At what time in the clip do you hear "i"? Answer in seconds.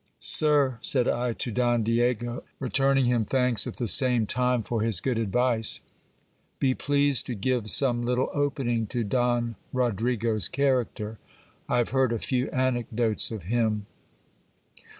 1.07-1.33, 11.69-11.77